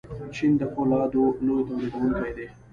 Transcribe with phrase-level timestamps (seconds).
[0.35, 2.45] چین د فولادو لوی تولیدونکی دی.